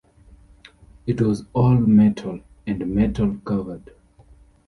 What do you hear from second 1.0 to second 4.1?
It was all-metal and metal-covered.